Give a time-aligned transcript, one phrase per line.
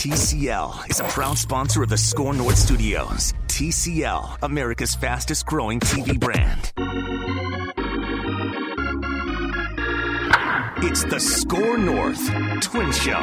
[0.00, 3.34] TCL is a proud sponsor of the SKOR North Studios.
[3.48, 6.72] TCL, America's fastest growing TV brand.
[10.82, 12.30] It's the SKOR North
[12.62, 13.20] Twin Show.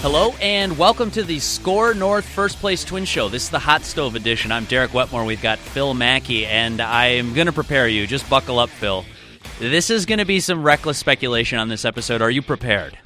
[0.00, 3.28] Hello and welcome to the SKOR North First Place Twin Show.
[3.28, 4.52] This is the Hot Stove Edition.
[4.52, 5.24] I'm Derek Wetmore.
[5.24, 8.06] We've got Phil Mackey, and I'm going to prepare you.
[8.06, 9.04] Just buckle up, Phil.
[9.58, 12.22] This is going to be some reckless speculation on this episode.
[12.22, 12.96] Are you prepared?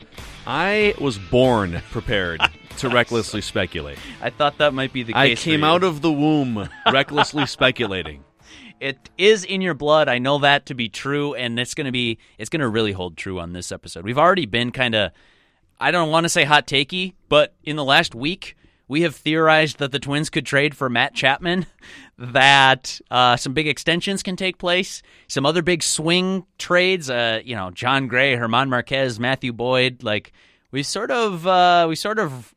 [0.50, 2.40] I was born prepared
[2.78, 3.98] to recklessly speculate.
[4.22, 5.20] I thought that might be the case.
[5.20, 5.44] I case.
[5.44, 8.24] came out of the womb recklessly speculating.
[8.80, 10.08] it is in your blood.
[10.08, 12.92] I know that to be true, and it's going to be it's going to really
[12.92, 14.04] hold true on this episode.
[14.04, 15.12] We've already been kind of
[15.78, 18.56] I don't want to say hot takey, but in the last week
[18.88, 21.66] we have theorized that the Twins could trade for Matt Chapman,
[22.18, 27.08] that uh, some big extensions can take place, some other big swing trades.
[27.08, 30.02] Uh, you know, Jon Gray, Germán Márquez, Matthew Boyd.
[30.02, 30.32] Like
[30.70, 32.54] we sort of uh, we sort of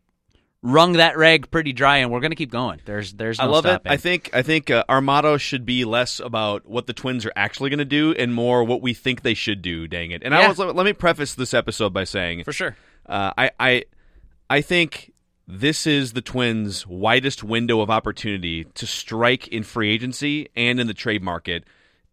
[0.64, 2.82] wrung that rag pretty dry, and we're going to keep going.
[2.86, 3.92] There's there's no I love stopping.
[3.92, 3.94] it.
[3.94, 7.34] I think I think uh, our motto should be less about what the Twins are
[7.36, 9.88] actually going to do and more what we think they should do.
[9.88, 10.24] Dang it!
[10.24, 12.76] And I was, let me preface this episode by saying for sure.
[13.06, 13.84] Uh, I, I,
[14.50, 15.11] I think
[15.52, 20.88] this is the Twins' widest window of opportunity to strike in free agency and in
[20.88, 21.66] the trade market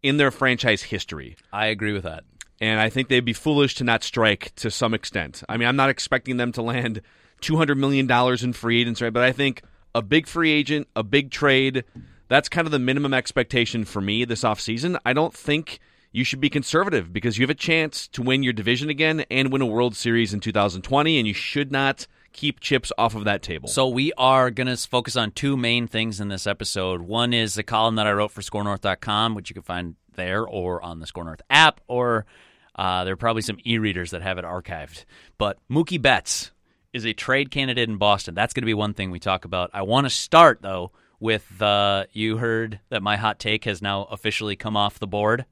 [0.02, 1.36] in their franchise history.
[1.52, 2.24] I agree with that.
[2.60, 5.44] And I think they'd be foolish to not strike to some extent.
[5.48, 7.00] I mean, I'm not expecting them to land
[7.40, 8.10] $200 million
[8.42, 9.62] in free agency, but I think
[9.94, 11.84] a big free agent, a big trade,
[12.26, 14.98] that's kind of the minimum expectation for me this offseason.
[15.06, 15.78] I don't think
[16.10, 19.52] you should be conservative because you have a chance to win your division again and
[19.52, 23.42] win a World Series in 2020, and you should not keep chips off of that
[23.42, 23.68] table.
[23.68, 27.02] So we are going to focus on two main things in this episode.
[27.02, 30.82] One is the column that I wrote for SKORNorth.com, which you can find there or
[30.82, 32.26] on the SKOR North app, or
[32.74, 35.06] uh, there are probably some e-readers that have it archived.
[35.38, 36.50] But Mookie Betts
[36.92, 38.34] is a trade candidate in Boston.
[38.34, 39.70] That's going to be one thing we talk about.
[39.72, 44.04] I want to start though with uh, you heard that my hot take has now
[44.04, 45.46] officially come off the board.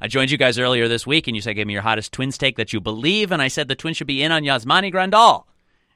[0.00, 2.36] I joined you guys earlier this week, and you said, "Give me your hottest Twins
[2.36, 5.44] take that you believe." And I said the Twins should be in on Yasmani Grandal,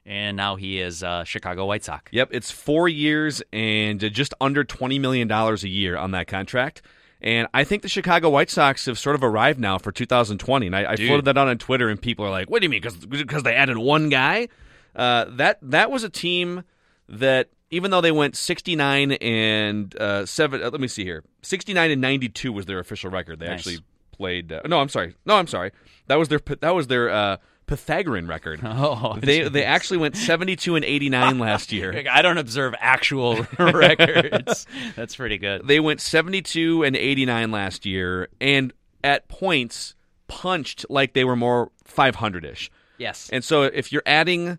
[0.07, 2.11] and now he is uh, Chicago White Sox.
[2.13, 6.81] Yep, it's four years and just under $20 million a year on that contract.
[7.21, 10.67] And I think the Chicago White Sox have sort of arrived now for 2020.
[10.67, 12.69] And I, I floated that out on Twitter, and people are like, what do you
[12.69, 12.81] mean?
[13.09, 14.47] Because they added one guy?
[14.95, 16.63] Uh, that, that was a team
[17.09, 21.91] that, even though they went 69 and uh, 7, uh, let me see here 69
[21.91, 23.39] and 92 was their official record.
[23.39, 23.59] They Nice.
[23.59, 23.79] actually
[24.11, 24.51] played.
[24.51, 25.15] Uh, no, I'm sorry.
[25.25, 25.71] No, I'm sorry.
[26.05, 28.61] That was their, that was their uh, Pythagorean record.
[28.65, 29.51] Oh, They, geez.
[29.51, 32.03] they actually went 72 and 89 last year.
[32.11, 34.65] I don't observe actual records.
[34.95, 35.67] That's pretty good.
[35.67, 38.73] They went 72 and 89 last year, and
[39.03, 39.95] at points
[40.27, 42.71] punched like they were more 500 ish.
[42.97, 43.29] Yes.
[43.31, 44.57] And so if you're adding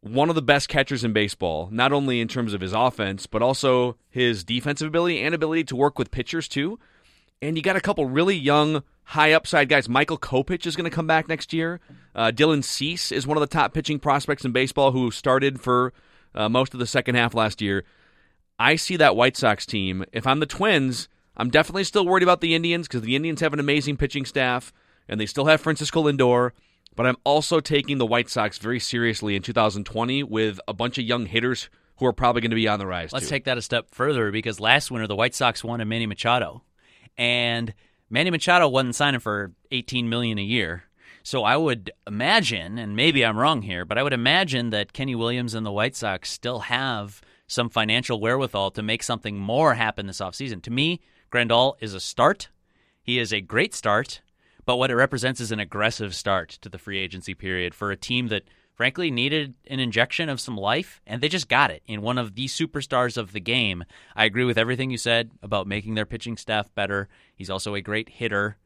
[0.00, 3.42] one of the best catchers in baseball, not only in terms of his offense, but
[3.42, 6.78] also his defensive ability and ability to work with pitchers too,
[7.42, 9.88] and you got a couple really young, high upside guys.
[9.88, 11.80] Michael Kopech is going to come back next year.
[12.16, 15.92] Uh, Dylan Cease is one of the top pitching prospects in baseball who started for
[16.34, 17.84] uh, most of the second half last year.
[18.58, 20.02] I see that White Sox team.
[20.12, 23.52] If I'm the Twins, I'm definitely still worried about the Indians because the Indians have
[23.52, 24.72] an amazing pitching staff
[25.06, 26.52] and they still have Francisco Lindor.
[26.94, 31.04] But I'm also taking the White Sox very seriously in 2020 with a bunch of
[31.04, 33.12] young hitters who are probably going to be on the rise.
[33.12, 33.30] Let's too.
[33.30, 36.62] take that a step further because last winter the White Sox won a Manny Machado,
[37.18, 37.74] and
[38.08, 40.84] Manny Machado wasn't signing for 18 million a year.
[41.26, 45.16] So I would imagine, and maybe I'm wrong here, but I would imagine that Kenny
[45.16, 50.06] Williams and the White Sox still have some financial wherewithal to make something more happen
[50.06, 50.62] this offseason.
[50.62, 51.00] To me,
[51.32, 52.50] Grandal is a start.
[53.02, 54.20] He is a great start,
[54.66, 57.96] but what it represents is an aggressive start to the free agency period for a
[57.96, 62.02] team that frankly needed an injection of some life, and they just got it in
[62.02, 63.82] one of the superstars of the game.
[64.14, 67.08] I agree with everything you said about making their pitching staff better.
[67.34, 68.58] He's also a great hitter.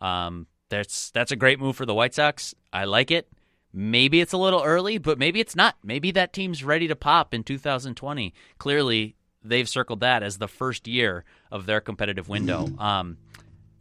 [0.00, 2.54] Um, that's that's a great move for the White Sox.
[2.72, 3.28] I like it.
[3.72, 5.76] Maybe it's a little early, but maybe it's not.
[5.82, 8.32] Maybe that team's ready to pop in 2020.
[8.58, 9.14] Clearly,
[9.44, 12.66] they've circled that as the first year of their competitive window.
[12.78, 13.18] Um,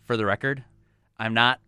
[0.03, 0.63] for the record,
[1.17, 1.59] I'm not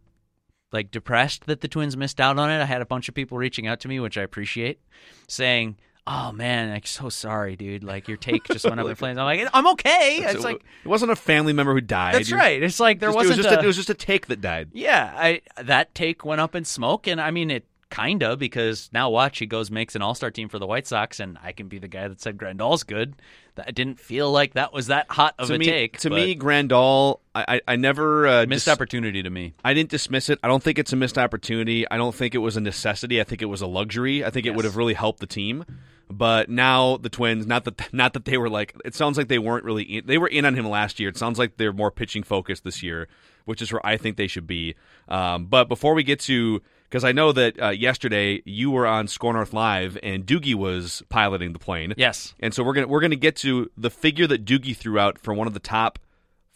[0.72, 2.62] like depressed that the Twins missed out on it.
[2.62, 4.80] I had a bunch of people reaching out to me, which I appreciate,
[5.28, 5.78] saying,
[6.12, 7.84] "Oh man, I'm so sorry, dude.
[7.84, 10.88] Like your take just went up in flames." I'm like, "I'm okay." It's like it
[10.88, 12.16] wasn't a family member who died.
[12.16, 12.62] that's You- right.
[12.62, 14.28] It's like there just- wasn't it was just a, a, it was just a take
[14.28, 14.70] that died.
[14.74, 19.10] yeah, I that take went up in smoke, and I mean it kinda, because now
[19.10, 21.68] watch he goes makes an All Star team for the White Sox, and I can
[21.68, 23.16] be the guy that said Grandal's good.
[23.56, 25.98] That didn't feel like that was that hot of to a me, take.
[26.00, 29.54] to me, Grandal, I, I, never uh, missed dis- opportunity to me.
[29.66, 30.40] I didn't dismiss it.
[30.44, 31.86] I don't think it's a missed opportunity.
[31.90, 33.20] I don't think it was a necessity.
[33.20, 34.24] I think it was a luxury.
[34.24, 35.66] I think it would have really helped the team.
[36.12, 39.40] But now the Twins, not that not that they were like, it sounds like they
[39.40, 41.10] weren't really in, they were in on him last year.
[41.10, 43.08] It sounds like they're more pitching focused this year,
[43.46, 44.76] which is where I think they should be.
[45.08, 49.08] Um, but before we get to because I know that uh, yesterday you were on
[49.08, 51.94] SKOR North Live and Doogie was piloting the plane.
[51.98, 52.34] Yes.
[52.40, 55.34] And so we're gonna we're gonna get to the figure that Doogie threw out for
[55.36, 56.00] one of the top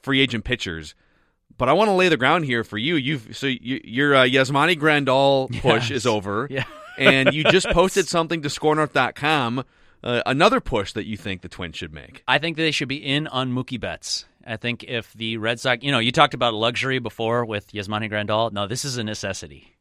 [0.01, 0.95] free agent pitchers.
[1.55, 2.95] But I want to lay the ground here for you.
[2.95, 5.91] You've so you, your uh, Yasmani Grandal push Yes.
[5.91, 6.63] is over, Yeah.
[6.97, 9.63] And you just posted something to SKORNorth.com.
[10.03, 12.23] Uh, another push that you think the Twins should make.
[12.27, 14.25] I think they should be in on Mookie Betts.
[14.45, 18.11] I think if the Red Sox, you know, you talked about luxury before with Yasmani
[18.11, 18.51] Grandal.
[18.51, 19.77] No, this is a necessity.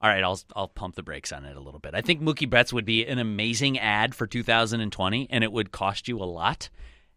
[0.00, 1.94] All right, I'll I'll pump the brakes on it a little bit.
[1.94, 6.08] I think Mookie Betts would be an amazing ad for 2020, and it would cost
[6.08, 6.68] you a lot.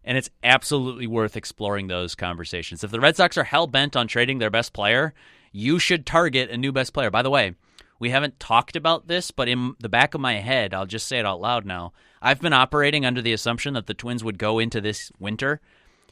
[0.03, 2.83] And it's absolutely worth exploring those conversations.
[2.83, 5.13] If the Red Sox are hell bent on trading their best player,
[5.51, 7.11] you should target a new best player.
[7.11, 7.53] By the way,
[8.01, 11.19] we haven't talked about this, but in the back of my head, I'll just say
[11.19, 11.93] it out loud now.
[12.19, 15.61] I've been operating under the assumption that the Twins would go into this winter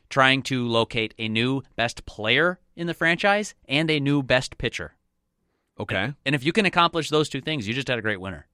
[0.07, 4.93] trying to locate a new best player in the franchise and a new best pitcher.
[5.79, 8.45] Okay, And if you can accomplish those two things, you just had a great winter.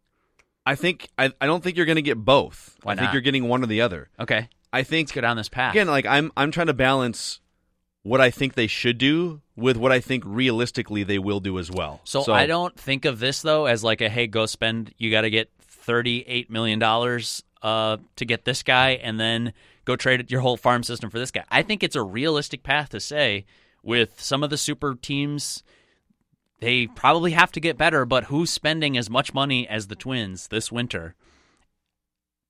[0.66, 2.78] I think I, I don't think you're going to get both.
[2.84, 3.14] Why I think not?
[3.14, 4.10] you're getting one or the other.
[4.20, 5.74] Okay, I think let's go down this path.
[5.74, 7.42] again, like I'm I'm trying to balance
[8.06, 11.72] what I think they should do with what I think realistically they will do as
[11.72, 12.02] well.
[12.04, 14.94] So, I don't think of this though as like a hey, go spend.
[15.00, 19.54] You got to get thirty-eight million dollars uh, to get this guy, and then
[19.86, 21.46] go trade your whole farm system for this guy.
[21.50, 23.46] I think it's a realistic path to say
[23.82, 25.64] with some of the super teams.
[26.60, 30.48] They probably have to get better, but who's spending as much money as the Twins
[30.48, 31.16] this winter?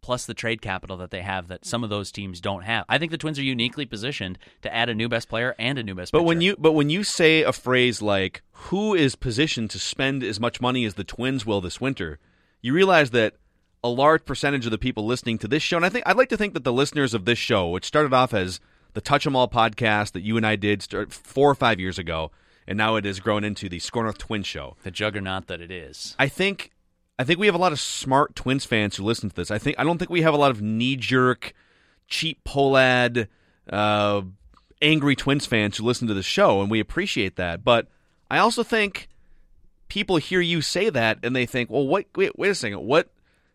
[0.05, 2.85] Plus the trade capital that they have that some of those teams don't have.
[2.87, 5.83] I think the Twins are uniquely positioned to add a new best player and a
[5.83, 6.27] new best But pitcher.
[6.27, 10.39] when you but when you say a phrase like "Who is positioned to spend as
[10.39, 12.19] much money as the Twins will this winter,"
[12.61, 13.33] you realize that
[13.83, 16.29] a large percentage of the people listening to this show, and I think I'd like
[16.29, 18.59] to think that the listeners of this show, which started off as
[18.93, 21.97] the Touch 'Em All podcast that you and I did start four or five years
[21.97, 22.31] ago,
[22.67, 24.77] and now it has grown into the SKOR North Twin Show.
[24.83, 26.15] the juggernaut that it is.
[26.19, 26.71] I think
[27.17, 29.51] I think we have a lot of smart Twins fans who listen to this.
[29.51, 31.53] I think I don't think we have a lot of knee jerk,
[32.07, 33.27] cheap polad,
[33.69, 34.21] uh,
[34.81, 37.63] angry Twins fans who listen to the show, and we appreciate that.
[37.63, 37.87] But
[38.29, 39.07] I also think
[39.87, 42.05] people hear you say that and they think, well, what?
[42.15, 42.81] Wait, wait a second.
[42.85, 43.09] What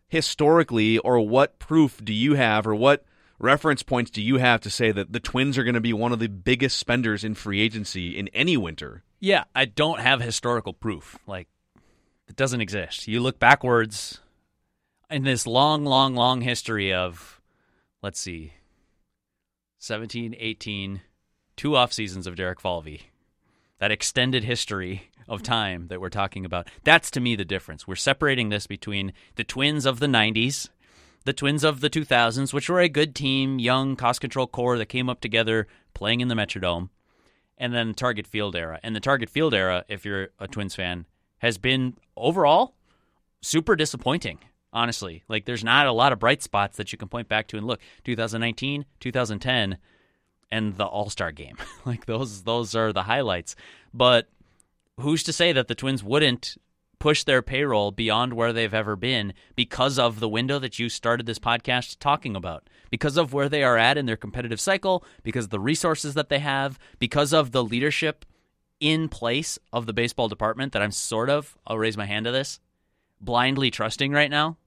[0.07, 3.05] historically or what proof do you have, or what
[3.39, 6.11] reference points do you have to say that the Twins are going to be one
[6.11, 9.03] of the biggest spenders in free agency in any winter?
[9.19, 11.17] Yeah, I don't have historical proof.
[11.27, 11.47] Like,
[12.31, 13.09] it doesn't exist.
[13.09, 14.21] You look backwards
[15.09, 17.41] in this long, long, long history of,
[18.01, 18.53] let's see,
[19.79, 21.01] 17, 18,
[21.57, 23.09] two off seasons of Derek Falvey.
[23.79, 26.69] That extended history of time that we're talking about.
[26.85, 27.85] That's to me the difference.
[27.85, 30.69] We're separating this between the twins of the 90s,
[31.25, 34.85] the twins of the 2000s, which were a good team, young, cost control core that
[34.85, 36.91] came up together playing in the Metrodome
[37.57, 38.79] and then Target Field era.
[38.83, 41.05] And the Target Field era, if you're a Twins fan,
[41.41, 42.75] has been overall
[43.41, 44.39] super disappointing.
[44.73, 47.57] Honestly, like there's not a lot of bright spots that you can point back to
[47.57, 47.81] and look.
[48.05, 49.77] 2019, 2010,
[50.49, 53.55] and the All Star game, like those those are the highlights.
[53.93, 54.29] But
[54.97, 56.55] who's to say that the Twins wouldn't
[56.99, 61.25] push their payroll beyond where they've ever been because of the window that you started
[61.25, 65.45] this podcast talking about, because of where they are at in their competitive cycle, because
[65.45, 68.23] of the resources that they have, because of the leadership
[68.81, 72.31] in place of the baseball department that I'm sort of, I'll raise my hand to
[72.31, 72.59] this,
[73.21, 74.57] blindly trusting right now.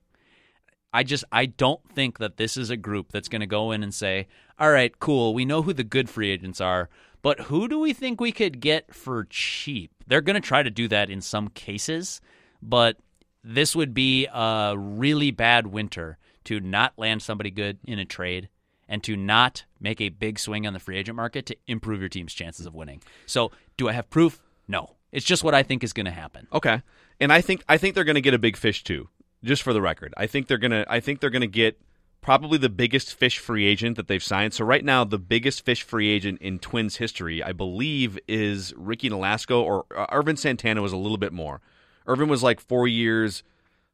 [0.93, 3.83] I just I don't think that this is a group that's going to go in
[3.83, 4.29] and say,
[4.61, 6.89] "All right, cool, we know who the good free agents are,
[7.21, 10.71] but who do we think we could get for cheap?" They're going to try to
[10.71, 12.21] do that in some cases,
[12.63, 12.99] but
[13.43, 18.49] this would be a really bad winter to not land somebody good in a trade
[18.89, 22.09] and to not make a big swing on the free agent market to improve your
[22.09, 23.03] team's chances of winning.
[23.27, 24.41] So, do I have proof?
[24.69, 24.97] No.
[25.15, 26.49] It's just what I think is going to happen.
[26.53, 26.83] Okay,
[27.21, 29.09] and I think I think they're going to get a big fish too.
[29.45, 31.79] Just for the record, I think they're gonna I think they're gonna get
[32.21, 34.55] probably the biggest fish free agent that they've signed.
[34.55, 39.11] So right now, the biggest fish free agent in Twins history, I believe, is Ricky
[39.11, 41.61] Nolasco or uh, Ervin Santana was a little bit more.
[42.09, 43.43] Ervin was like four years,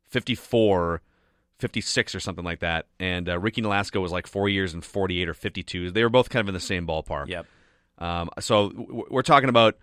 [0.06, 1.02] 54,
[1.60, 5.28] 56 or something like that, and uh, Ricky Nolasco was like four years and 48
[5.28, 5.90] or 52.
[5.90, 7.28] They were both kind of in the same ballpark.
[7.28, 7.46] Yep.
[7.98, 9.76] Um, so w- we're talking about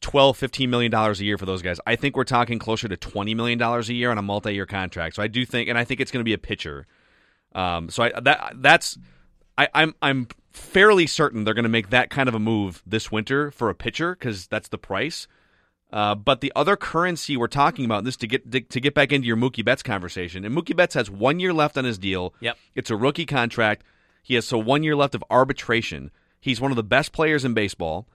[0.00, 1.80] 12 15 million dollars a year for those guys.
[1.86, 5.16] I think we're talking closer to 20 million dollars a year on a multi-year contract.
[5.16, 6.86] So I do think and I think it's going to be a pitcher.
[7.54, 8.98] Um, so I that that's
[9.56, 13.10] I, I'm I'm fairly certain they're going to make that kind of a move this
[13.10, 15.26] winter for a pitcher because that's the price.
[15.92, 19.26] Uh, but the other currency we're talking about this to get to get back into
[19.26, 22.34] your Mookie Betts conversation, and Mookie Betts has one year left on his deal.
[22.40, 22.56] Yep.
[22.74, 23.84] It's a rookie contract.
[24.22, 26.10] He has so one year left of arbitration.
[26.40, 28.06] He's one of the best players in baseball.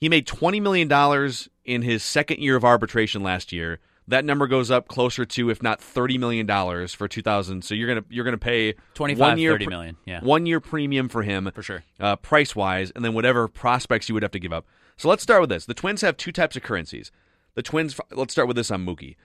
[0.00, 3.80] He made twenty million dollars in his second year of arbitration last year.
[4.06, 7.62] That number goes up closer to, if not thirty million dollars for two thousand.
[7.64, 10.20] So you're gonna you're gonna pay 25, one year 30 yeah.
[10.20, 11.84] one year premium for him For sure.
[12.00, 14.66] uh, price wise, and then whatever prospects you would have to give up.
[14.96, 15.66] So let's start with this.
[15.66, 17.10] The Twins have two types of currencies.
[17.54, 17.98] The Twins.
[18.10, 19.16] Let's start with this on Mookie.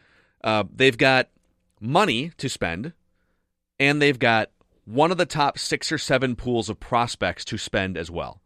[0.44, 1.30] Uh, they've got
[1.80, 2.94] money to spend,
[3.80, 4.52] and they've got
[4.86, 8.42] one of the top six or seven pools of prospects to spend as well.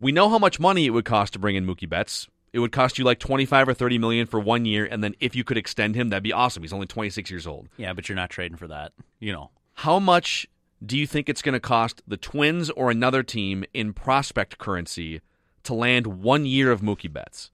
[0.00, 2.28] We know how much money it would cost to bring in Mookie Betts.
[2.52, 5.36] It would cost you like twenty-five or thirty million for one year, and then if
[5.36, 6.62] you could extend him, that'd be awesome.
[6.62, 7.68] He's only twenty-six years old.
[7.76, 8.92] Yeah, but you're not trading for that.
[9.20, 9.50] You know.
[9.80, 10.46] How much
[10.84, 15.20] do you think it's going to cost the Twins or another team in prospect currency
[15.66, 17.50] to land one year of Mookie Betts?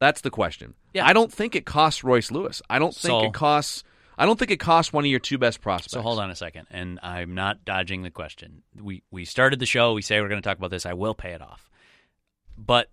[0.00, 0.74] That's the question.
[0.92, 1.06] Yeah.
[1.06, 2.60] I don't think it costs Royce Lewis.
[2.68, 3.84] I don't think So- it costs.
[4.18, 5.92] I don't think it costs one of your two best prospects.
[5.94, 8.62] So hold on a second, and I'm not dodging the question.
[8.78, 9.94] We we started the show.
[9.94, 10.84] We say we're going to talk about this.
[10.84, 11.70] I will pay it off.
[12.58, 12.88] But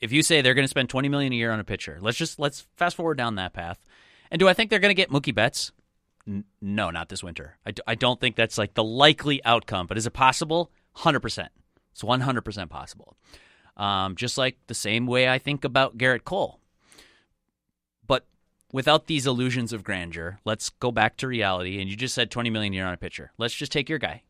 [0.00, 2.16] if you say they're going to spend 20 million a year on a pitcher, let's
[2.16, 3.84] just let's fast forward down that path.
[4.30, 5.72] And do I think they're going to get Mookie Betts?
[6.28, 7.56] N- no, not this winter.
[7.66, 9.86] I, d- I don't think that's like the likely outcome.
[9.88, 10.70] But is it possible?
[10.98, 11.48] 100%.
[11.92, 13.16] It's 100% possible.
[13.76, 16.60] Um, just like the same way I think about Gerrit Cole.
[18.06, 18.26] But
[18.72, 21.80] without these illusions of grandeur, let's go back to reality.
[21.80, 23.32] And you just said 20 million a year on a pitcher.
[23.38, 24.22] Let's just take your guy.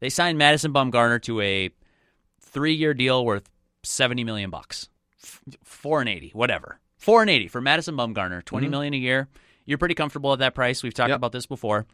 [0.00, 1.70] They signed Madison Bumgarner to a
[2.40, 3.48] three-year deal worth
[3.82, 4.88] 70 million bucks,
[5.64, 6.80] four and 80, whatever.
[6.98, 9.28] Four and 80 for Madison Bumgarner, 20 million a year.
[9.64, 10.82] You're pretty comfortable at that price.
[10.82, 11.16] We've talked Yep.
[11.16, 11.86] about this before.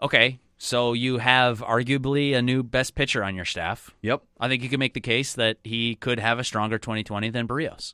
[0.00, 3.94] Okay, so you have arguably a new best pitcher on your staff.
[4.00, 4.22] Yep.
[4.40, 7.46] I think you could make the case that he could have a stronger 2020 than
[7.46, 7.92] Berrios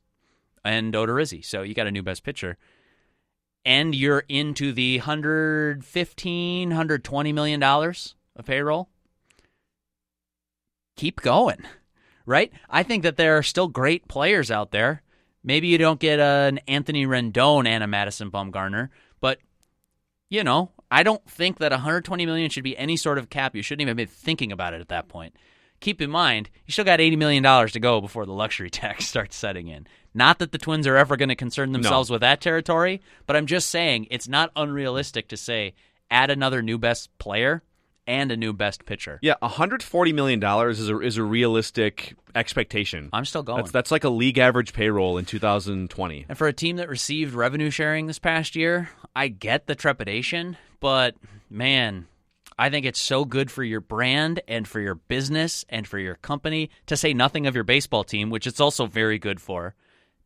[0.64, 1.44] and Odorizzi.
[1.44, 2.58] So you got a new best pitcher.
[3.64, 8.88] And you're into the 115, 120 million dollars of payroll.
[10.94, 11.66] Keep going.
[12.24, 12.52] Right?
[12.68, 15.02] I think that there are still great players out there.
[15.42, 19.40] Maybe you don't get an Anthony Rendon and a Madison Bumgarner, but
[20.28, 23.54] you know, I don't think that 120 million should be any sort of cap.
[23.54, 25.36] You shouldn't even be thinking about it at that point.
[25.80, 29.06] Keep in mind, you still got 80 million dollars to go before the luxury tax
[29.06, 29.86] starts setting in.
[30.12, 33.46] Not that the Twins are ever going to concern themselves with that territory, but I'm
[33.46, 35.74] just saying it's not unrealistic to say
[36.10, 37.62] add another new best player
[38.06, 39.20] and a new best pitcher.
[39.22, 43.08] Yeah, 140 million dollars is a is a realistic expectation.
[43.12, 43.58] I'm still going.
[43.58, 46.26] That's that's like a league average payroll in 2020.
[46.28, 50.56] And for a team that received revenue sharing this past year, I get the trepidation,
[50.80, 51.14] but
[51.48, 52.06] man,
[52.58, 56.16] I think it's so good for your brand and for your business and for your
[56.16, 59.74] company, to say nothing of your baseball team, which it's also very good for,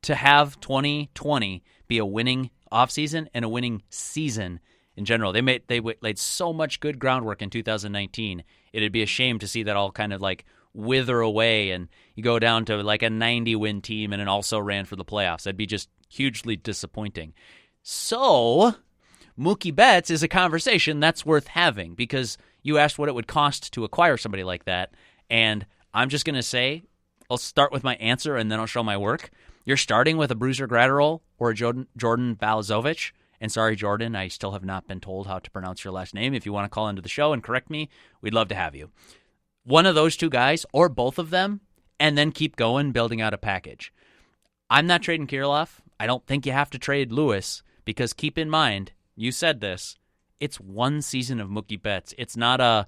[0.03, 4.61] to have 2020 be a winning offseason and a winning season
[4.97, 5.33] in general.
[5.33, 8.45] They made they laid so much good groundwork in 2019.
[8.73, 12.23] It'd be a shame to see that all kind of like wither away and you
[12.25, 15.45] go down to like a 90 win team and it also ran for the playoffs.
[15.45, 17.33] That'd be just hugely disappointing.
[17.83, 18.75] So,
[19.39, 23.73] Mookie Betts is a conversation that's worth having because you asked what it would cost
[23.73, 24.95] to acquire somebody like that.
[25.29, 26.85] And I'm just going to say,
[27.29, 29.31] I'll start with my answer and then I'll show my work.
[29.65, 33.13] You're starting with a Brusdar Graterol or a Jordan, Jordan Balazovic.
[33.41, 36.33] And sorry, Jordan, I still have not been told how to pronounce your last name.
[36.33, 37.89] If you want to call into the show and correct me,
[38.21, 38.91] we'd love to have you.
[39.65, 41.61] One of those two guys or both of them,
[41.99, 43.93] and then keep going, building out a package.
[44.69, 45.81] I'm not trading Kirilloff.
[45.99, 49.97] I don't think you have to trade Lewis because keep in mind, you said this,
[50.41, 52.15] it's one season of Mookie Betts.
[52.19, 52.87] It's not a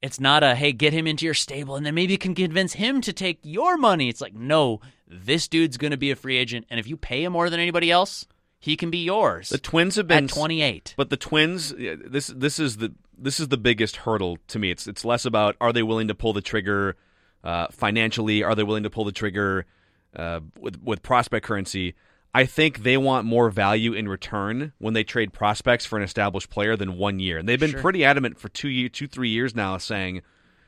[0.00, 2.74] it's not a hey, get him into your stable and then maybe you can convince
[2.74, 4.08] him to take your money.
[4.08, 7.24] It's like, no, this dude's going to be a free agent and if you pay
[7.24, 8.26] him more than anybody else,
[8.58, 9.48] he can be yours.
[9.48, 10.94] The Twins have been at 28.
[10.96, 14.70] But the Twins, this this is the this is the biggest hurdle to me.
[14.70, 16.96] It's it's less about are they willing to pull the trigger
[17.42, 18.42] uh, financially?
[18.42, 19.66] Are they willing to pull the trigger
[20.14, 21.94] uh, with with prospect currency?
[22.34, 26.48] I think they want more value in return when they trade prospects for an established
[26.50, 27.36] player than one year.
[27.38, 27.80] And they've been Sure.
[27.82, 30.22] pretty adamant for two year, two three years now, saying,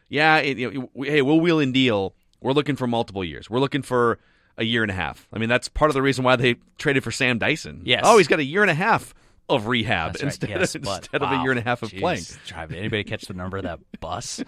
[0.09, 2.14] "Yeah, it, you know, we- hey, we'll wheel and deal.
[2.40, 3.49] We're looking for multiple years.
[3.49, 4.18] We're looking for."
[4.56, 5.26] A year and a half.
[5.33, 7.80] I mean, that's part of the reason why they traded for Sam Dyson.
[7.85, 8.02] Yes.
[8.04, 9.12] Oh, he's got a year and a half.
[9.49, 10.23] of rehab right.
[10.23, 11.99] instead, yes, of, instead of a year and a half of Jeez.
[11.99, 12.23] playing.
[12.47, 14.44] Try- Anybody catch the number of that bus?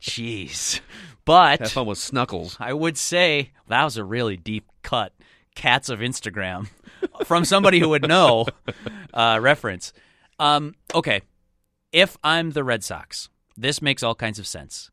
[0.00, 0.80] Jeez.
[1.24, 2.56] But Have fun with Snuckles.
[2.60, 5.12] I would say that was a really deep cut.
[5.56, 6.68] Cats of Instagram
[7.24, 8.46] from somebody who would know
[9.12, 9.92] uh, reference.
[10.38, 11.22] Um, okay,
[11.92, 14.90] if I'm the Red Sox, this makes all kinds of sense.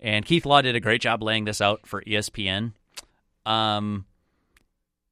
[0.00, 2.72] And Keith Law did a great job laying this out for ESPN.
[3.44, 4.06] Um,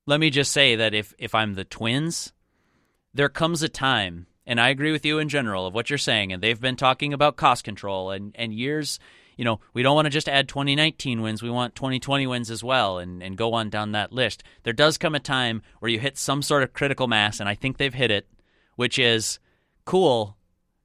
[0.07, 2.33] let me just say that if if I'm the Twins,
[3.13, 6.33] there comes a time, and I agree with you in general of what you're saying,
[6.33, 8.99] and they've been talking about cost control and, and years.
[9.37, 12.65] You know, we don't want to just add 2019 wins, we want 2020 wins as
[12.65, 14.43] well, and, and go on down that list.
[14.63, 17.55] There does come a time where you hit some sort of critical mass, and I
[17.55, 18.27] think they've hit it,
[18.77, 19.39] which is
[19.85, 20.37] cool.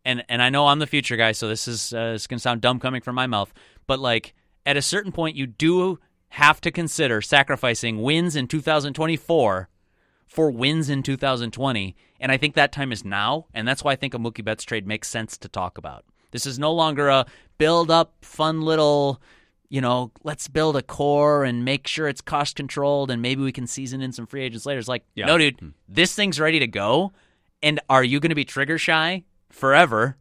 [0.03, 2.61] And and I know I'm the future guy, so this is uh, it's gonna sound
[2.61, 3.53] dumb coming from my mouth,
[3.87, 4.33] but like
[4.65, 9.69] at a certain point, you do have to consider sacrificing wins in 2024
[10.27, 11.95] for wins in 2020.
[12.19, 13.47] And I think that time is now.
[13.53, 16.05] And that's why I think a Mookie Betts trade makes sense to talk about.
[16.31, 17.25] This is no longer a
[17.57, 19.21] build up, fun little,
[19.69, 23.51] you know, let's build a core and make sure it's cost controlled and maybe we
[23.51, 24.79] can season in some free agents later.
[24.79, 25.25] It's like, Yeah.
[25.25, 25.69] no, dude, hmm.
[25.87, 27.11] this thing's ready to go.
[27.63, 30.17] And are you going to be trigger shy forever?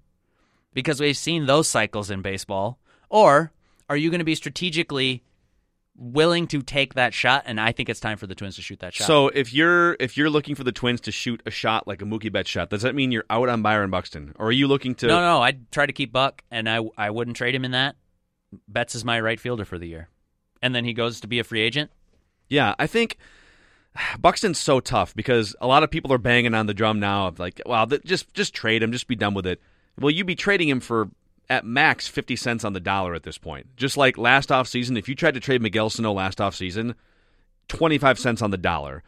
[0.74, 2.78] Because we've seen those cycles in baseball.
[3.08, 3.50] Or
[3.88, 5.22] are you going to be strategically
[6.00, 7.44] willing to take that shot?
[7.46, 9.06] And I think it's time for the Twins to shoot that shot.
[9.06, 12.04] So if you're if you're looking for the Twins to shoot a shot like a
[12.04, 14.94] Mookie Betts shot, does that mean you're out on Byron Buxton, or are you looking
[14.96, 15.06] to?
[15.06, 17.96] No, no, I'd try to keep Buck, and I I wouldn't trade him in that.
[18.66, 20.08] Betts is my right fielder for the year,
[20.60, 21.90] and then he goes to be a free agent.
[22.48, 23.16] Yeah, I think
[24.18, 27.38] Buxton's so tough because a lot of people are banging on the drum now of
[27.38, 29.60] like, well, just just trade him, just be done with it.
[29.98, 31.10] Well, you'd be trading him for
[31.50, 33.66] at max fifty cents on the dollar at this point.
[33.76, 36.94] Just like last off season, if you tried to trade Miguel Sano last off season,
[37.68, 39.02] twenty five cents on the dollar.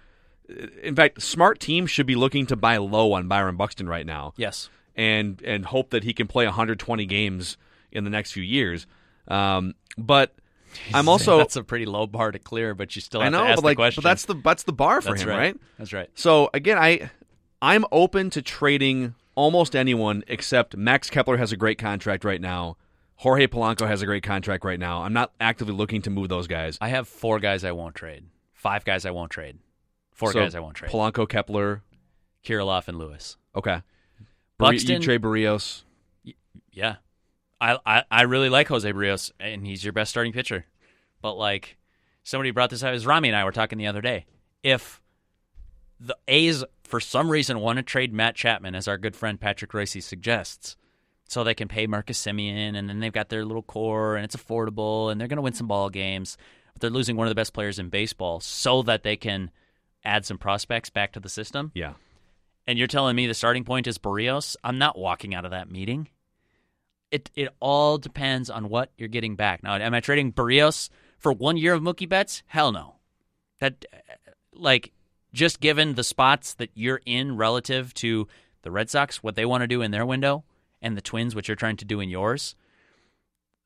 [0.82, 4.34] In fact, smart teams should be looking to buy low on Byron Buxton right now.
[4.36, 7.56] Yes, and and hope that he can play 120 games
[7.92, 8.86] in the next few years.
[9.28, 10.34] Um, but
[10.92, 13.44] I'm also that's a pretty low bar to clear, but you still I have know,
[13.44, 14.02] to ask but like, the question.
[14.02, 15.38] but that's the that's the bar for That's him, right.
[15.38, 15.56] right?
[15.78, 16.10] That's right.
[16.14, 17.10] So again, I
[17.62, 22.76] I'm open to trading almost anyone except Max Kepler has a great contract right now.
[23.16, 25.02] Jorge Polanco has a great contract right now.
[25.02, 26.76] I'm not actively looking to move those guys.
[26.80, 28.24] I have four guys I won't trade.
[28.54, 29.58] Five guys I won't trade.
[30.12, 30.90] Four So, guys I won't trade.
[30.90, 31.82] Polanco, Kepler,
[32.44, 33.36] Kirilloff and Lewis.
[33.54, 33.82] okay.
[34.58, 35.82] Buxton- you trade Berrios.
[36.72, 36.96] Yeah,
[37.60, 40.66] I, I I really like Jose Berrios, and he's your best starting pitcher.
[41.20, 41.76] But like
[42.22, 44.26] somebody brought this up, it was Rami and I were talking the other day.
[44.62, 45.00] If
[45.98, 49.72] the A's for some reason want to trade Matt Chapman, as our good friend Patrick
[49.72, 50.76] Royce suggests,
[51.26, 54.36] so they can pay Marcus Semien, and then they've got their little core, and it's
[54.36, 56.36] affordable, and they're going to win some ball games.
[56.74, 59.50] But they're losing one of the best players in baseball, so that they can
[60.04, 61.72] add some prospects back to the system.
[61.74, 61.94] Yeah.
[62.66, 64.56] And you're telling me the starting point is Berrios?
[64.62, 66.08] I'm not walking out of that meeting.
[67.10, 69.62] It it all depends on what you're getting back.
[69.62, 72.42] Now, am I trading Berrios for one year of Mookie Betts?
[72.48, 72.96] Hell no.
[73.60, 73.86] That
[74.52, 74.92] like
[75.32, 78.28] just given the spots that you're in relative to
[78.62, 80.44] the Red Sox, what they want to do in their window,
[80.80, 82.54] and the Twins, what you're trying to do in yours,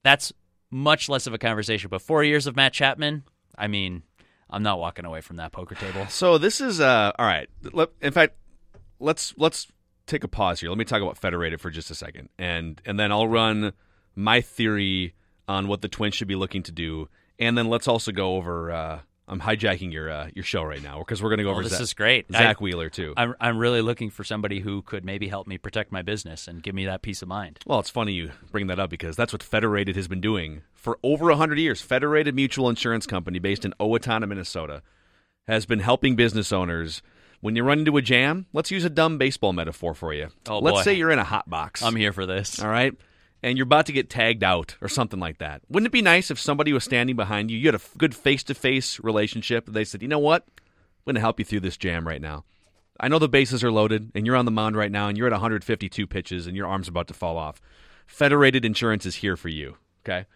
[0.03, 0.33] that's
[0.71, 1.89] much less of a conversation.
[1.91, 3.25] But four years of Matt Chapman,
[3.59, 4.03] I mean,
[4.49, 6.07] I'm not walking away from that poker table.
[6.11, 7.49] So this is uh all right.
[8.01, 8.37] In fact,
[9.01, 9.69] let's let's
[10.07, 10.69] take a pause here.
[10.69, 13.73] Let me talk about Federated for just a second, and and then I'll run
[14.15, 15.15] my theory
[15.49, 18.71] on what the Twins should be looking to do, and then let's also go over.
[18.71, 21.55] Uh, I'm hijacking your uh, your show right now because we're going to go Oh,
[21.55, 22.31] over this Zach, is great.
[22.31, 23.13] Zach I- Wheeler too.
[23.17, 26.63] I'm I'm really looking for somebody who could maybe help me protect my business and
[26.63, 27.59] give me that peace of mind.
[27.67, 30.99] Well, it's funny you bring that up because that's what Federated has been doing for
[31.03, 31.81] over 100 years.
[31.83, 34.83] Federated Mutual Insurance Company, based in Owatonna, Minnesota,
[35.49, 37.03] has been helping business owners.
[37.41, 40.29] When you run into a jam, let's use a dumb baseball metaphor for you.
[40.49, 40.83] Oh, let's boy.
[40.83, 41.83] say you're in a hot box.
[41.83, 42.61] I'm here for this.
[42.63, 42.95] all right?
[43.47, 45.63] And you're about to get tagged out or something like that.
[45.69, 48.43] Wouldn't it be nice if somebody was standing behind you, you had a good face
[48.43, 50.43] to face relationship, they said, you know what?
[50.49, 52.45] I'm going to help you through this jam right now.
[52.99, 55.29] I know the bases are loaded and you're on the mound right now and you're
[55.29, 57.61] at 152 pitches and your arm's about to fall off.
[58.05, 60.27] Federated Insurance is here for you, okay?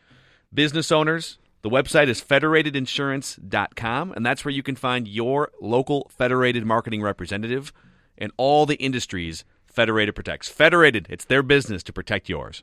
[0.54, 6.64] Business owners, the website is federatedinsurance.com, and that's where you can find your local Federated
[6.64, 7.72] marketing representative
[8.16, 10.48] and all the industries Federated protects.
[10.48, 12.62] Federated, it's their business to protect yours.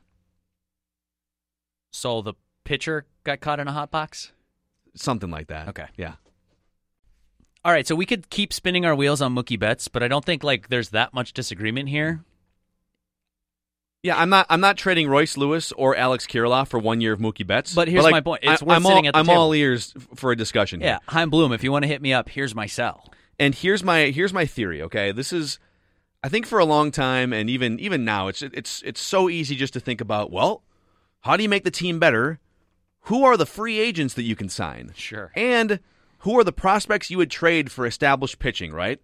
[1.90, 4.32] So the pitcher got caught in a hot box.
[4.94, 5.68] Something like that.
[5.68, 5.86] Okay.
[5.96, 6.14] Yeah.
[7.64, 10.24] All right, so we could keep spinning our wheels on Mookie Betts, but I don't
[10.24, 12.24] think like there's that much disagreement here.
[14.02, 14.46] Yeah, I'm not.
[14.48, 17.74] I'm not trading Royce Lewis or Alex Kirilloff for one year of Mookie Betts.
[17.74, 18.44] But here's like, my point.
[18.44, 19.40] It's I, worth I'm sitting all, at the I'm table.
[19.40, 20.80] all ears for a discussion.
[20.80, 20.90] here.
[20.90, 23.12] Yeah, Chaim Bloom, if you want to hit me up, here's my cell.
[23.40, 24.82] And here's my here's my theory.
[24.82, 25.58] Okay, this is
[26.22, 29.56] I think for a long time, and even even now, it's it's it's so easy
[29.56, 30.30] just to think about.
[30.30, 30.62] Well,
[31.28, 32.40] how do you make the team better?
[33.02, 34.92] Who are the free agents that you can sign?
[34.96, 35.30] Sure.
[35.36, 35.78] And
[36.20, 38.72] who are the prospects you would trade for established pitching?
[38.72, 38.98] Right.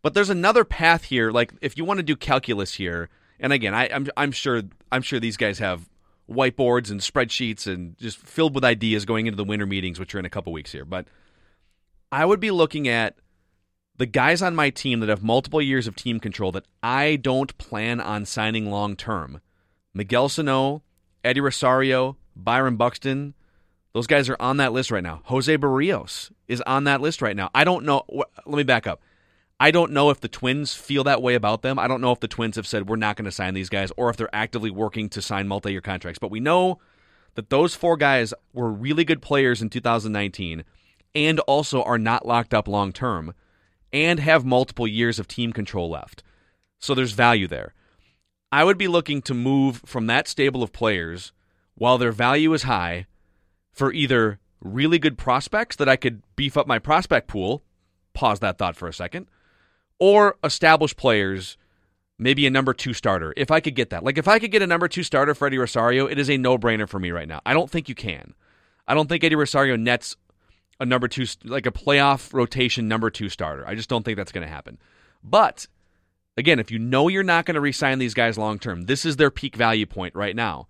[0.00, 1.30] But there's another path here.
[1.30, 5.02] Like if you want to do calculus here, and again, I, I'm I'm sure I'm
[5.02, 5.90] sure these guys have
[6.26, 10.18] whiteboards and spreadsheets and just filled with ideas going into the winter meetings, which are
[10.18, 10.86] in a couple weeks here.
[10.86, 11.06] But
[12.10, 13.16] I would be looking at
[13.98, 17.58] the guys on my team that have multiple years of team control that I don't
[17.58, 19.42] plan on signing long term.
[19.92, 20.82] Miguel Sano,
[21.28, 23.34] Eddie Rosario, Byron Buxton,
[23.92, 25.20] those guys are on that list right now.
[25.24, 27.50] Jose Berrios is on that list right now.
[27.54, 28.02] I don't know.
[28.08, 29.02] Let me back up.
[29.60, 31.78] I don't know if the Twins feel that way about them.
[31.78, 33.92] I don't know if the Twins have said we're not going to sign these guys
[33.96, 36.18] or if they're actively working to sign multi year contracts.
[36.18, 36.78] But we know
[37.34, 40.64] that those four guys were really good players in 2019
[41.14, 43.34] and also are not locked up long term
[43.92, 46.22] and have multiple years of team control left.
[46.78, 47.74] So there's value there.
[48.50, 51.32] I would be looking to move from that stable of players
[51.74, 53.06] while their value is high
[53.72, 57.62] for either really good prospects that I could beef up my prospect pool,
[58.14, 59.26] pause that thought for a second,
[59.98, 61.56] or established players,
[62.18, 63.32] maybe a number two starter.
[63.36, 65.46] If I could get that, like if I could get a number two starter for
[65.46, 67.40] Eddie Rosario, it is a no brainer for me right now.
[67.46, 68.34] I don't think you can.
[68.86, 70.16] I don't think Eddie Rosario nets
[70.80, 73.66] a number two, like a playoff rotation number two starter.
[73.66, 74.78] I just don't think that's going to happen.
[75.22, 75.66] But
[76.38, 79.16] again, if you know you're not going to re-sign these guys long term, this is
[79.16, 80.68] their peak value point right now.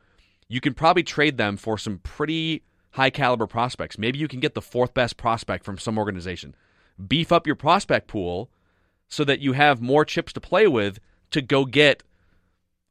[0.49, 3.99] You can probably trade them for some pretty high caliber prospects.
[3.99, 6.57] Maybe you can get the fourth best prospect from some organization.
[7.07, 8.51] Beef up your prospect pool
[9.09, 10.99] so that you have more chips to play with
[11.31, 12.03] to go get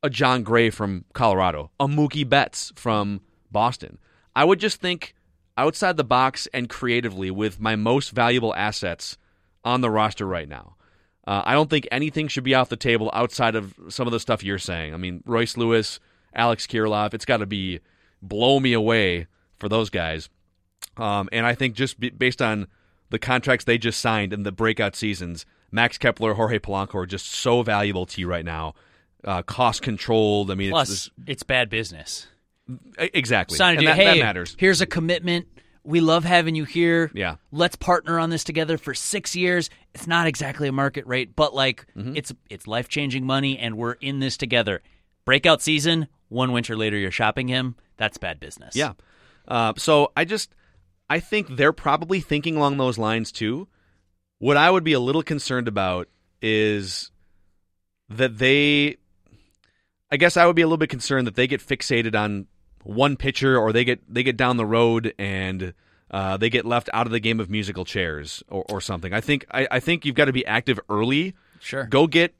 [0.03, 3.97] a Jon Gray from Colorado, a Mookie Betts from Boston.
[4.35, 5.15] I would just think
[5.57, 9.17] outside the box and creatively with my most valuable assets
[9.65, 10.76] on the roster right now.
[11.27, 14.19] Uh, I don't think anything should be off the table outside of some of the
[14.19, 14.93] stuff you're saying.
[14.93, 15.99] I mean, Royce Lewis,
[16.33, 17.81] Alex Kirilloff, it's got to be
[18.21, 19.27] blow me away
[19.59, 20.29] for those guys.
[20.95, 22.67] Um, and I think just be, based on
[23.09, 27.27] the contracts they just signed in the breakout seasons, Max Kepler, Jorge Polanco are just
[27.27, 28.73] so valuable to you right now.
[29.21, 30.49] Uh, cost controlled.
[30.49, 32.27] I mean, plus it's, it's, bad business.
[32.97, 34.55] Exactly, Signing and you, that, hey, that matters.
[34.57, 35.47] Here's a commitment.
[35.87, 37.09] We love having you here.
[37.13, 37.35] Yeah.
[37.51, 39.69] Let's partner on this together for six years.
[39.93, 42.15] It's not exactly a market rate, but like Mm-hmm.
[42.17, 44.81] it's it's life changing money, and we're in this together.
[45.25, 46.07] Breakout season.
[46.29, 47.75] One winter later, you're shopping him.
[47.95, 48.75] That's bad business.
[48.75, 48.93] Yeah.
[49.47, 50.53] Uh, so I just
[51.09, 53.69] I think they're probably thinking along those lines too.
[54.39, 56.09] What I would be a little concerned about
[56.41, 57.11] is
[58.09, 58.97] that they
[60.11, 62.47] I guess I would be a little bit concerned that they get fixated on
[62.87, 65.73] one pitcher or they get they get down the road and
[66.09, 69.13] uh, they get left out of the game of musical chairs or, or something.
[69.13, 71.35] I think I, I think you've got to be active early.
[71.59, 71.83] Sure.
[71.85, 72.33] Go get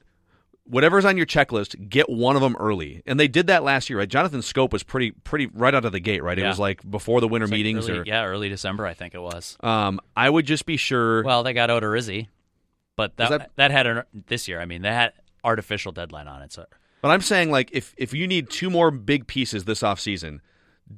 [0.64, 1.88] whatever's on your checklist.
[1.88, 3.98] Get one of them early, and they did that last year.
[3.98, 4.08] Right?
[4.08, 6.22] Jonathan Schoop was pretty pretty right out of the gate.
[6.22, 6.38] Right?
[6.38, 9.14] It was like before the winter like meetings early- or yeah, early December, I think
[9.14, 9.56] it was.
[9.60, 11.22] um, I would just be sure.
[11.24, 12.28] Well, they got Odorizzi,
[12.96, 14.60] but that that, that- had an this year.
[14.60, 15.12] I mean, they had
[15.44, 16.52] artificial deadline on it.
[16.52, 16.64] So
[17.02, 20.40] but I'm saying like if if you need two more big pieces this offseason,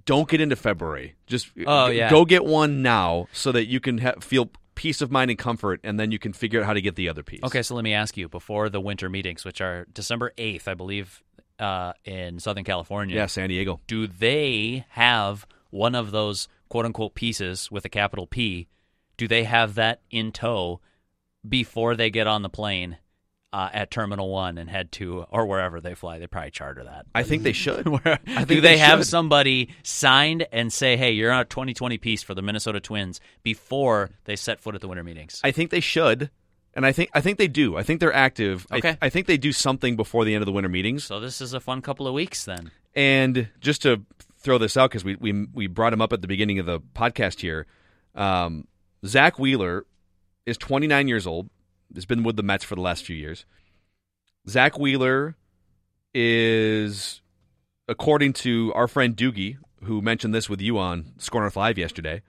[0.06, 1.14] don't get into February.
[1.26, 2.10] Just Oh, g- yeah.
[2.10, 5.80] go get one now so that you can ha- feel peace of mind and comfort,
[5.84, 7.40] and then you can figure out how to get the other piece.
[7.42, 10.74] okay, so let me ask you: before the winter meetings, which are December eighth, I
[10.74, 11.22] believe,
[11.58, 13.80] uh, in Southern California, Yeah, San Diego.
[13.86, 18.68] do they have one of those quote unquote pieces with a capital P?
[19.18, 20.80] Do they have that in tow
[21.46, 22.96] before they get on the plane
[23.52, 26.18] uh, at Terminal One and head to or wherever they fly?
[26.18, 27.06] They probably charter that.
[27.14, 27.86] I think they should.
[28.04, 29.06] Where- I think do they, have should.
[29.08, 34.10] somebody signed and say, "Hey, you're on a 2020 piece for the Minnesota Twins" before
[34.24, 35.40] they set foot at the winter meetings?
[35.42, 36.30] I think they should,
[36.74, 37.76] and I think I think they do.
[37.76, 38.66] I think they're active.
[38.70, 38.96] I- Okay.
[39.02, 41.04] I, think they do something before the end of the winter meetings.
[41.04, 42.70] so this is a fun couple of weeks then.
[42.94, 44.02] And just to
[44.38, 46.80] throw this out because we, we we brought him up at the beginning of the
[46.80, 47.66] podcast here,
[48.14, 48.66] um,
[49.04, 49.84] Zach Wheeler
[50.46, 51.50] is 29 years old.
[51.94, 53.44] Has been with the Mets for the last few years.
[54.48, 55.36] Zach Wheeler
[56.14, 57.20] is,
[57.88, 62.22] according to our friend Doogie, who mentioned this with you on SKOR Live yesterday,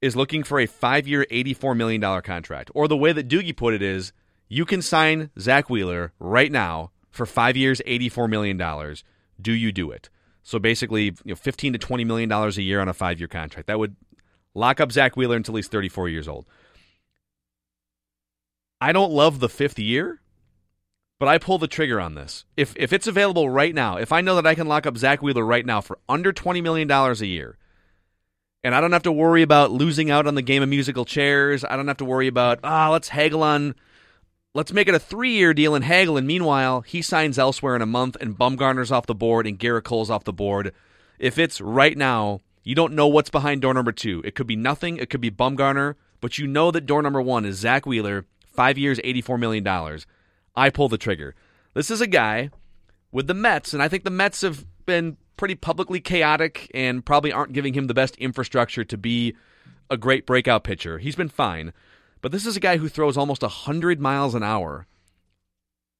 [0.00, 2.70] is looking for a five-year, $84 million contract.
[2.74, 4.12] Or the way that Doogie put it is,
[4.48, 8.56] you can sign Zach Wheeler right now for five years, $84 million.
[9.40, 10.10] Do you do it?
[10.42, 13.66] So basically, you know, 15 to $20 million a year on a five-year contract.
[13.66, 13.96] That would
[14.54, 16.46] lock up Zach Wheeler until he's 34 years old.
[18.80, 20.20] I don't love the fifth year,
[21.18, 22.44] but I pull the trigger on this.
[22.56, 25.22] If if it's available right now, if I know that I can lock up Zach
[25.22, 27.56] Wheeler right now for under twenty million dollars a year,
[28.62, 31.64] and I don't have to worry about losing out on the game of musical chairs,
[31.64, 33.74] I don't have to worry about ah, let's haggle on
[34.56, 36.16] let's make it a three year deal and haggle.
[36.16, 39.84] And meanwhile, he signs elsewhere in a month, and Bumgarner's off the board, and Gerrit
[39.84, 40.72] Cole's off the board.
[41.18, 44.22] If it's right now, you don't know what's behind door number two.
[44.24, 44.96] It could be nothing.
[44.96, 48.78] It could be Bumgarner, but you know that door number one is Zach Wheeler, five
[48.78, 49.66] years, $84 million.
[50.54, 51.34] I pull the trigger.
[51.74, 52.50] This is a guy
[53.12, 57.32] with the Mets, and I think the Mets have been pretty publicly chaotic and probably
[57.32, 59.34] aren't giving him the best infrastructure to be
[59.90, 60.98] a great breakout pitcher.
[60.98, 61.72] He's been fine.
[62.22, 64.86] But this is a guy who throws almost 100 miles an hour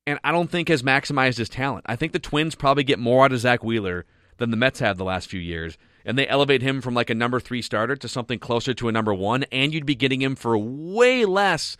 [0.06, 1.84] and I don't think has maximized his talent.
[1.88, 4.98] I think the Twins probably get more out of Zach Wheeler than the Mets have
[4.98, 5.76] the last few years.
[6.04, 8.92] And they elevate him from like a number three starter to something closer to a
[8.92, 11.76] number one, and you'd be getting him for way less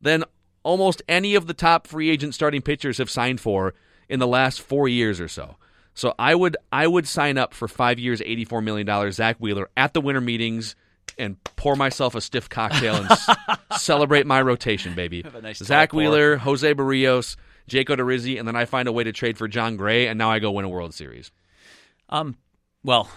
[0.00, 0.24] than
[0.62, 3.74] almost any of the top free agent starting pitchers have signed for
[4.08, 5.56] in the last four years or so.
[5.94, 9.36] So I would I would sign up for five years, eighty four million dollars, Zach
[9.38, 10.76] Wheeler at the winter meetings
[11.18, 13.28] and pour myself a stiff cocktail and s-
[13.82, 15.24] celebrate my rotation, baby.
[15.42, 16.10] nice Zach tall pour.
[16.10, 17.34] Wheeler, Jose Berrios,
[17.66, 20.30] Jake Odorizzi, and then I find a way to trade for Jon Gray, and now
[20.30, 21.32] I go win a World Series.
[22.08, 22.36] Um,
[22.84, 23.10] well,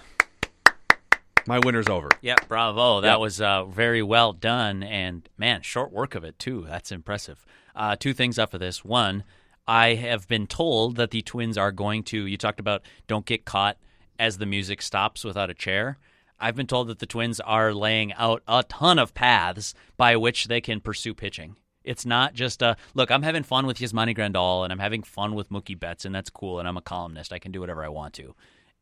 [1.47, 2.09] My winter's over.
[2.21, 3.01] yeah, bravo.
[3.01, 3.15] That Yeah.
[3.17, 6.65] was uh, very well done, and man, short work of it too.
[6.67, 7.45] That's impressive.
[7.75, 8.83] Uh, two things up for this.
[8.85, 9.23] One,
[9.67, 12.25] I have been told that the Twins are going to.
[12.25, 13.77] You talked about don't get caught
[14.19, 15.97] as the music stops without a chair.
[16.39, 20.45] I've been told that the Twins are laying out a ton of paths by which
[20.47, 21.55] they can pursue pitching.
[21.83, 23.09] It's not just a look.
[23.11, 26.29] I'm having fun with Yasmani Grandal and I'm having fun with Mookie Betts, and that's
[26.29, 26.59] cool.
[26.59, 27.31] And I'm a columnist.
[27.33, 28.35] I can do whatever I want to.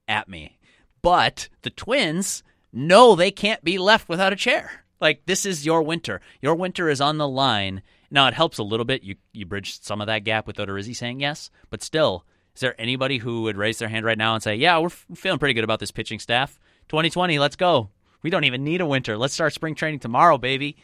[0.08, 0.58] At me,
[1.02, 4.86] but the Twins know they can't be left without a chair.
[5.02, 6.22] Like this is your winter.
[6.42, 7.82] Your winter is on the line.
[8.12, 9.04] Now it helps a little bit.
[9.04, 12.80] You you bridged some of that gap with Odorizzi saying yes, but still, is there
[12.80, 15.54] anybody who would raise their hand right now and say, "Yeah, we're f- feeling pretty
[15.54, 16.60] good about this pitching staff.
[16.90, 17.90] 2020, let's go.
[18.22, 19.18] We don't even need a winter.
[19.18, 20.78] Let's start spring training tomorrow, baby."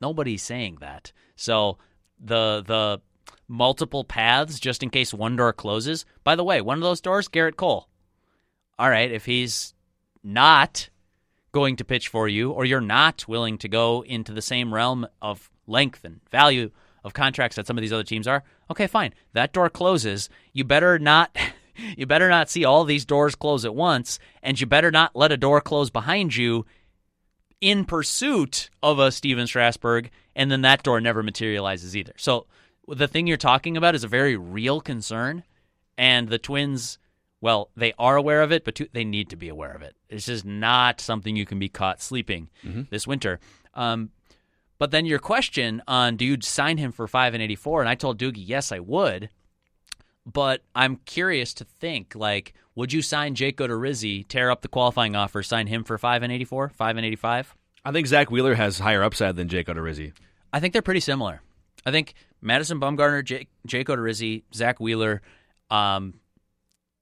[0.00, 1.12] Nobody's saying that.
[1.34, 1.78] So
[2.20, 3.00] the the
[3.48, 6.04] multiple paths just in case one door closes.
[6.24, 7.88] By the way, one of those doors, Gerrit Cole
[8.78, 9.74] all right, if he's
[10.22, 10.88] not
[11.52, 15.06] going to pitch for you, or you're not willing to go into the same realm
[15.22, 16.70] of length and value
[17.02, 19.14] of contracts that some of these other teams are, okay, fine.
[19.32, 20.28] That door closes.
[20.52, 21.36] You better not.
[21.94, 25.30] You better not see all these doors close at once, and you better not let
[25.30, 26.64] a door close behind you
[27.60, 32.14] in pursuit of a Stephen Strasburg, and then that door never materializes either.
[32.16, 32.46] So
[32.88, 35.44] the thing you're talking about is a very real concern,
[35.98, 36.96] and the Twins
[37.40, 39.94] well, they are aware of it, but too, they need to be aware of it.
[40.08, 42.48] This is not something you can be caught sleeping
[42.90, 43.40] this winter.
[43.74, 44.10] Um,
[44.78, 47.80] but then your question on do you sign him for five and eighty four?
[47.80, 49.30] And I told Doogie yes, I would.
[50.24, 55.14] But I'm curious to think like, would you sign Jake Odorizzi, tear up the qualifying
[55.14, 57.54] offer, sign him for five and eighty four, five and eighty five?
[57.84, 60.12] I think Zach Wheeler has higher upside than Jake Odorizzi.
[60.52, 61.42] I think they're pretty similar.
[61.84, 65.22] I think Madison Bumgarner, Jake, Jake Odorizzi, Zach Wheeler.
[65.70, 66.14] Um,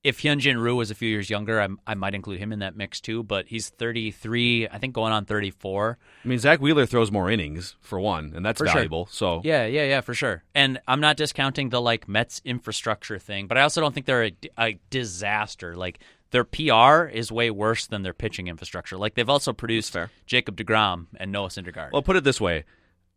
[0.04, 2.76] if Hyunjin Ryu was a few years younger, I, I might include him in that
[2.76, 3.22] mix too.
[3.22, 5.98] But he's 33, I think, going on 34.
[6.24, 8.74] I mean, Zach Wheeler throws more innings for one, and that's For sure.
[8.74, 9.08] valuable.
[9.10, 10.44] So Yeah, yeah, yeah, for sure.
[10.54, 14.24] And I'm not discounting the like Mets infrastructure thing, but I also don't think they're
[14.24, 15.74] a, a disaster.
[15.74, 15.98] Like
[16.30, 18.98] their PR is way worse than their pitching infrastructure.
[18.98, 20.10] Like they've also produced fair.
[20.26, 21.92] Jacob Degrom and Noah Syndergaard.
[21.92, 22.64] Well, put it this way: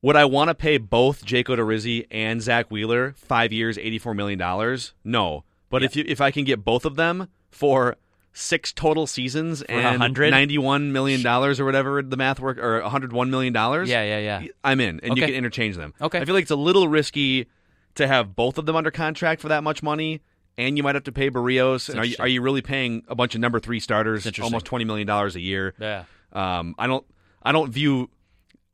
[0.03, 4.39] Would I want to pay both Jake Odorizzi and Zach Wheeler five years, eighty-four million
[4.39, 4.93] dollars?
[5.03, 5.43] No.
[5.69, 7.97] But if you, if I can get both of them for
[8.33, 10.31] six total seasons and 100?
[10.31, 14.03] ninety-one million dollars or whatever the math work, or one hundred one million dollars, yeah,
[14.03, 14.47] yeah, yeah.
[14.63, 15.93] I'm in, and you can interchange them.
[15.99, 16.19] Okay.
[16.19, 17.47] I feel like it's a little risky
[17.95, 20.21] to have both of them under contract for that much money,
[20.57, 21.89] and you might have to pay Berrios.
[21.89, 24.43] And are you, are you really paying a bunch of number three starters interesting.
[24.43, 25.73] almost twenty million dollars a year?
[25.79, 26.03] Yeah.
[26.31, 27.05] Um, I don't
[27.43, 28.09] I don't view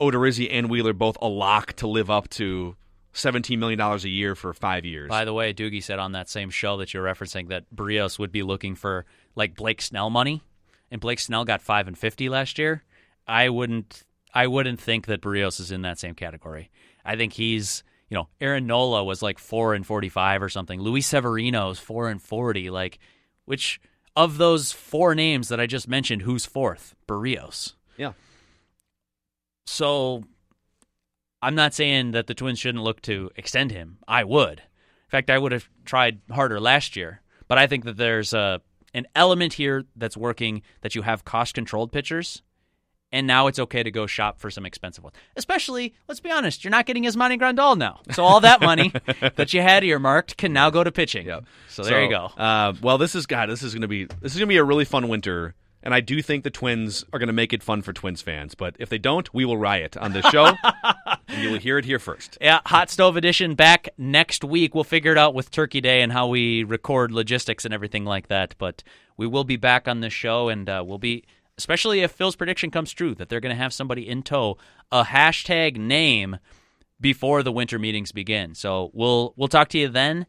[0.00, 2.76] Odorizzi and Wheeler both a lock to live up to
[3.14, 5.08] seventeen million dollars a year for five years.
[5.08, 8.32] By the way, Doogie said on that same show that you're referencing that Berrios would
[8.32, 10.42] be looking for like Blake Snell money,
[10.90, 12.82] and Blake Snell got five and fifty last year.
[13.26, 14.02] I wouldn't,
[14.34, 16.70] I wouldn't think that Berrios is in that same category.
[17.04, 20.80] I think he's, you know, Aaron Nola was like four and forty-five or something.
[20.80, 22.68] Luis Severino's four and forty.
[22.68, 22.98] Like,
[23.46, 23.80] which
[24.16, 26.94] of those four names that I just mentioned, who's fourth?
[27.08, 27.72] Berrios.
[27.96, 28.12] yeah,
[29.66, 30.24] So
[31.44, 33.98] I'm not saying that the Twins shouldn't look to extend him.
[34.08, 34.60] I would.
[34.60, 37.20] In fact, I would have tried harder last year.
[37.48, 38.60] But I think that there's a
[38.94, 42.42] an element here that's working that you have cost controlled pitchers.
[43.12, 45.14] And now it's okay to go shop for some expensive ones.
[45.36, 48.00] Especially, let's be honest, you're not getting as Yasmani Grandal now.
[48.10, 48.92] So all that money
[49.36, 51.26] that you had earmarked can now go to pitching.
[51.26, 51.44] Yep.
[51.68, 52.24] So there you go.
[52.36, 53.50] Uh, well, this is God.
[53.50, 56.22] This is gonna be this is gonna be a really fun winter, and I do
[56.22, 58.56] think the Twins are gonna make it fun for Twins fans.
[58.56, 60.52] But if they don't, we will riot on this show.
[61.28, 62.38] and you'll hear it here first.
[62.44, 64.74] Yeah, Hot Stove Edition back next week.
[64.74, 68.28] We'll figure it out with Turkey Day and how we record logistics and everything like
[68.28, 68.54] that.
[68.58, 68.82] But
[69.16, 71.24] we will be back on this show, and uh, we'll be,
[71.56, 74.58] especially if Phil's prediction comes true, that they're going to have somebody in tow,
[74.92, 76.38] a hashtag name
[77.00, 78.54] before the winter meetings begin.
[78.54, 80.26] So we'll we'll talk to you then.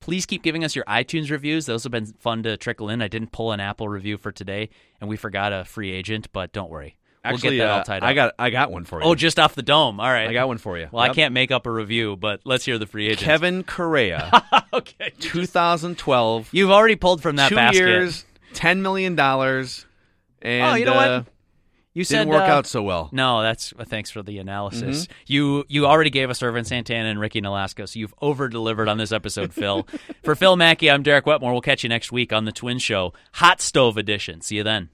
[0.00, 1.66] Please keep giving us your iTunes reviews.
[1.66, 3.02] Those have been fun to trickle in.
[3.02, 6.52] I didn't pull an Apple review for today, and we forgot a free agent, but
[6.52, 6.96] don't worry.
[7.24, 8.08] We'll Actually, get that all uh, tied up.
[8.08, 9.06] I got I got one for you.
[9.06, 9.98] oh, just off the dome.
[10.00, 10.28] All right.
[10.28, 10.88] I got one for you.
[10.90, 13.20] Well, I can't make up a review, but let's hear the free agent.
[13.20, 15.12] Kevin Correia, okay.
[15.20, 17.78] 2012, You've already pulled from that two basket.
[17.80, 19.84] years, ten million dollars,
[20.42, 21.08] and Oh, you know what?
[21.08, 21.22] uh,
[21.94, 23.08] You didn't said work uh, out so well.
[23.12, 25.04] No, that's uh, thanks for the analysis.
[25.06, 25.12] Mm-hmm.
[25.26, 28.96] You you already gave us Ervin Santana and Ricky Nolasco, so you've over delivered on
[28.98, 29.86] this episode, Phil.
[30.22, 31.52] for Phil Mackey, I'm Derek Wetmore.
[31.52, 34.40] We'll catch you next week on the Twin Show, Hot Stove Edition.
[34.40, 34.90] See you then.